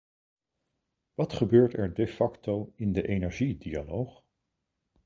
[1.13, 4.23] Wat gebeurt er de facto in de energiedialoog?